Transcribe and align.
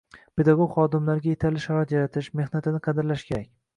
Pedagog 0.39 0.71
xodimlarga 0.77 1.29
yetarli 1.33 1.63
sharoit 1.65 1.93
yaratish, 1.97 2.33
mehnatini 2.41 2.81
qadrlash 2.89 3.29
kerak. 3.29 3.51